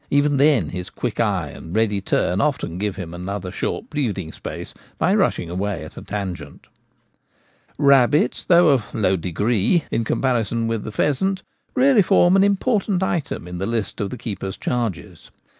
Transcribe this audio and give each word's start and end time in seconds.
Even 0.09 0.37
then 0.37 0.69
his 0.69 0.89
quick 0.89 1.19
eye 1.19 1.49
and 1.49 1.75
ready 1.75 2.01
turn 2.01 2.41
often 2.41 2.79
give 2.79 2.95
Summer 2.95 3.03
Shooting. 3.19 3.21
99 3.21 3.21
him 3.21 3.27
another 3.29 3.51
short 3.51 3.89
breathing 3.91 4.33
space 4.33 4.73
by 4.97 5.13
rushing 5.13 5.47
away 5.47 5.85
at 5.85 5.95
a 5.95 6.01
tangent. 6.01 6.65
Rabbits, 7.77 8.47
although 8.49 8.69
of 8.69 8.91
'low 8.95 9.15
degree' 9.15 9.83
in 9.91 10.03
comparison 10.03 10.65
with 10.65 10.85
the 10.85 10.91
pheasant, 10.91 11.43
really 11.75 12.01
form 12.01 12.35
an 12.35 12.43
important 12.43 13.03
item 13.03 13.47
in 13.47 13.59
the 13.59 13.67
list 13.67 14.01
of 14.01 14.09
the 14.09 14.17
keeper's 14.17 14.57
charges. 14.57 15.29